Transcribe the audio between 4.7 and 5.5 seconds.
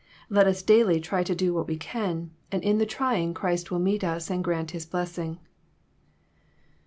His blessing.